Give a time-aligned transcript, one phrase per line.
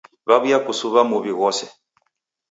[0.29, 1.67] Waw'iakusuw'a muw'i ghose.